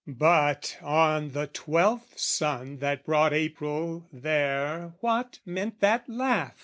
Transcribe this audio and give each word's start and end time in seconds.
But 0.07 0.79
on 0.81 1.29
the 1.33 1.45
twelfth 1.45 2.17
sun 2.17 2.77
that 2.77 3.05
brought 3.05 3.33
April 3.33 4.07
there 4.11 4.95
What 4.99 5.37
meant 5.45 5.79
that 5.81 6.09
laugh? 6.09 6.57